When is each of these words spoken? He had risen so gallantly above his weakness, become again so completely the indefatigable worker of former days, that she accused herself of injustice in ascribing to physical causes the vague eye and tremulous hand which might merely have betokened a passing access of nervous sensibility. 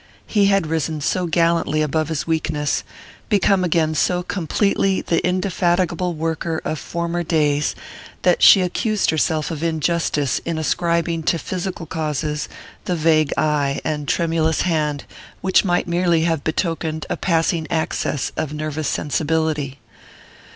He 0.25 0.47
had 0.47 0.65
risen 0.65 0.99
so 0.99 1.27
gallantly 1.27 1.83
above 1.83 2.09
his 2.09 2.25
weakness, 2.25 2.83
become 3.29 3.63
again 3.63 3.93
so 3.93 4.23
completely 4.23 5.01
the 5.01 5.23
indefatigable 5.23 6.15
worker 6.15 6.59
of 6.65 6.79
former 6.79 7.21
days, 7.21 7.75
that 8.23 8.41
she 8.41 8.61
accused 8.61 9.11
herself 9.11 9.51
of 9.51 9.61
injustice 9.61 10.41
in 10.43 10.57
ascribing 10.57 11.21
to 11.25 11.37
physical 11.37 11.85
causes 11.85 12.49
the 12.85 12.95
vague 12.95 13.31
eye 13.37 13.79
and 13.85 14.07
tremulous 14.07 14.61
hand 14.63 15.03
which 15.41 15.63
might 15.63 15.87
merely 15.87 16.21
have 16.23 16.43
betokened 16.43 17.05
a 17.07 17.15
passing 17.15 17.67
access 17.69 18.31
of 18.35 18.53
nervous 18.53 18.87
sensibility. 18.87 19.77